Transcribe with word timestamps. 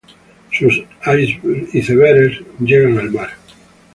Sus 0.51 0.83
icebergs 1.75 2.41
llegan 2.59 2.97
al 2.97 3.11
mar. 3.11 3.29